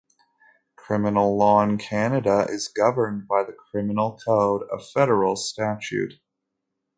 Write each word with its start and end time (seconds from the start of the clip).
Criminal 0.75 1.37
law 1.37 1.61
in 1.61 1.77
Canada 1.77 2.47
is 2.49 2.67
governed 2.67 3.27
by 3.27 3.43
the 3.43 3.53
Criminal 3.53 4.17
Code, 4.25 4.63
a 4.73 4.79
federal 4.79 5.35
statute. 5.35 6.13